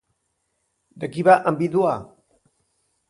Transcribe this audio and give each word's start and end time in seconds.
De 1.03 1.09
qui 1.17 1.25
va 1.27 1.35
enviduar? 1.53 1.93